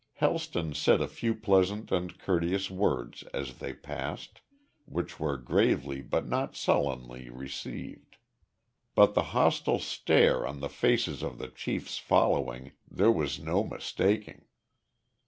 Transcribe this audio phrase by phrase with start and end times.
[0.13, 4.41] Helston said a few pleasant and courteous words as they passed,
[4.85, 8.17] which were gravely but not sullenly, received.
[8.95, 14.45] But the hostile stare on the faces of the chief's following, there was no mistaking.